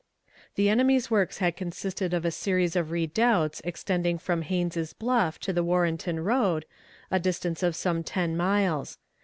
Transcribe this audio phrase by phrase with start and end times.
[0.55, 5.53] The enemy's works had consisted of a series of redoubts extending from Haines' Bluff to
[5.53, 6.65] the Warrenton road,
[7.11, 8.97] a distance of some ten miles.